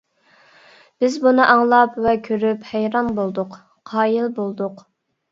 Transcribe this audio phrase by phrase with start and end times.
[1.01, 3.53] بىز بۇنى ئاڭلاپ ۋە كۆرۈپ ھەيران بولدۇق،
[3.91, 4.83] قايىل بولدۇق.